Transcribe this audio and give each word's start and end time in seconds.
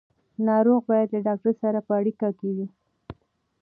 ناروغ 0.47 0.81
باید 0.89 1.07
له 1.13 1.19
ډاکټر 1.27 1.53
سره 1.63 1.79
په 1.87 1.91
اړیکه 1.99 2.27
وي. 2.55 2.67